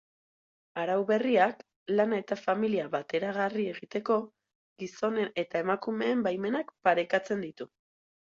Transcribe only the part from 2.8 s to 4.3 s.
bateragarri egiteko